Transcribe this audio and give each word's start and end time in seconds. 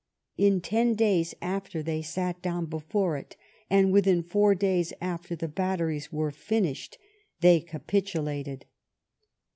In 0.35 0.61
ten 0.61 0.95
days 0.95 1.35
after 1.43 1.83
they 1.83 2.01
sat 2.01 2.41
down 2.41 2.65
before 2.65 3.17
it, 3.17 3.37
and 3.69 3.93
within 3.93 4.23
four 4.23 4.55
days 4.55 4.93
after 4.99 5.35
the 5.35 5.47
batteries 5.47 6.11
were 6.11 6.31
finished, 6.31 6.97
they 7.41 7.59
capitulated." 7.59 8.65